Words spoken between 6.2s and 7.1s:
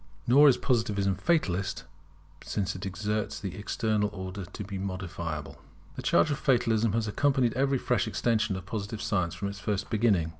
of Fatalism has